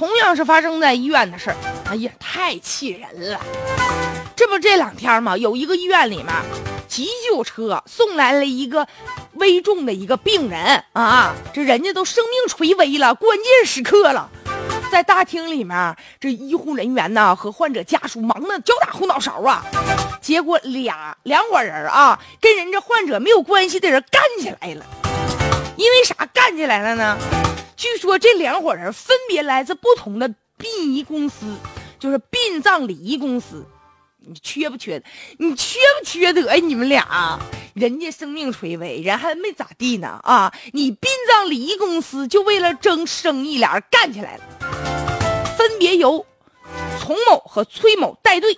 [0.00, 1.56] 同样是发生在医院的事儿，
[1.90, 3.38] 哎呀，太气人了！
[4.34, 6.28] 这不这两天嘛，有一个医院里面，
[6.88, 8.88] 急救车送来了一个
[9.34, 14.30] 危重的一个病人啊，这人家都生命垂危了，关键时刻了。
[14.90, 19.62] 在大厅里面，这医护人员呢和患者家属忙得脚打后脑勺啊。
[20.22, 24.86] 结果俩两伙人啊，跟人家患者没有关系的人干起来了。
[25.76, 27.18] 因为啥干起来了呢？
[27.80, 31.56] 据说这两伙人分别来自不同的殡仪公司，
[31.98, 33.66] 就是殡葬礼仪公司。
[34.18, 35.02] 你缺不缺？
[35.38, 36.56] 你缺不缺德呀？
[36.56, 37.40] 你们俩，
[37.72, 40.52] 人家生命垂危，人还没咋地呢啊！
[40.74, 44.44] 你殡葬礼仪公司就为了争生意，俩人干起来了。
[45.56, 46.26] 分别由
[47.00, 48.52] 丛某和崔某带队，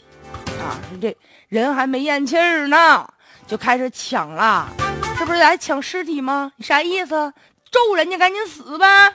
[0.60, 1.16] 啊，这
[1.46, 3.08] 人还没咽气儿呢，
[3.46, 4.68] 就开始抢了。
[5.16, 6.50] 这不是来抢尸体吗？
[6.56, 7.32] 你啥意思？
[7.72, 9.14] 咒人家赶紧死呗！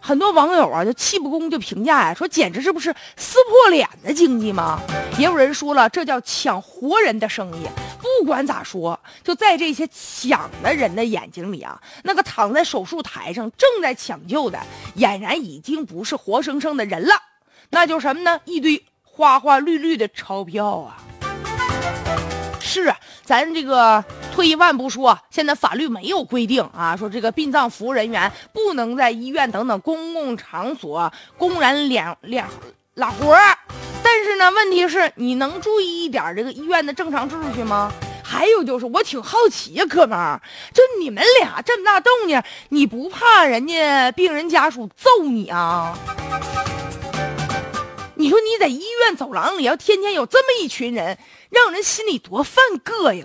[0.00, 4.80] 很多网友啊，就气不公就评价呀，说简直是不是撕破脸的经济吗？
[5.18, 7.66] 也有人说了，这叫抢活人的生意。
[8.00, 14.60] 不管咋说，就在这些抢的人的眼睛里啊，那个躺在手术台上正在抢救的，
[14.96, 17.14] 俨然已经不是活生生的人了，
[17.70, 18.40] 那就什么呢？
[18.44, 21.02] 一堆花花绿绿的钞票啊！
[22.60, 24.04] 是啊，咱这个。
[24.36, 32.46] 退一万步说，现在法律没有规定啊，说这个殡葬服务人员不能在医院等等公共场所公然两两
[32.96, 33.56] 拉活儿。
[34.02, 37.90] 但是呢，问题是你能注意一点这个医院的正常秩序吗？
[38.22, 40.38] 还有就是，我挺好奇呀，哥们儿，
[40.74, 45.96] 就你们俩这么大动静，你不怕人家病人家属揍你啊？
[48.16, 51.16] 你说你在医院走廊里要天天有这么一群人，
[51.48, 53.24] 让人心里多犯膈应。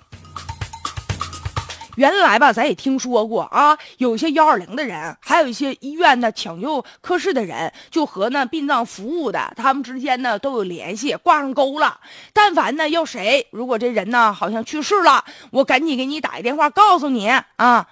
[1.95, 12.00] 原来吧，咱也听说过啊，有些幺二零的人，还有一些医院的抢救科室的人，就和那殡葬服务的他们之间呢都有联系，挂上钩了。
[12.34, 17.88] 但凡呢要谁，如果这人呢好像去世了，我赶紧给你打一电话告诉你啊。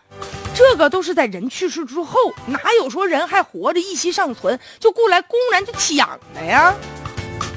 [0.56, 2.18] 这个都是在人去世之后，
[2.48, 6.74] 哪有说人还活着一息尚存就过来公然就抢的呀？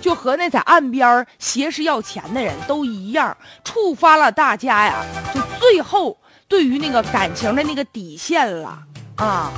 [0.00, 5.04] 就和那在岸边挟持要钱的人都一样，触发了大家呀，
[5.34, 6.18] 就最后。
[6.48, 8.78] 对于那个感情的那个底线了
[9.16, 9.50] 啊！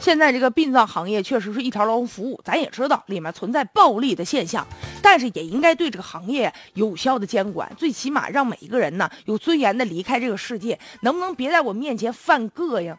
[0.00, 4.66] 现在这个殡葬行业确实是一条龙服务，咱也知道里面存在暴利的现象，
[5.02, 10.78] 但是也应该对这个行业有效的监管，最起码让每一个人呢有尊严的离开这个世界。
[11.02, 12.96] 能不能别在我面前犯膈应？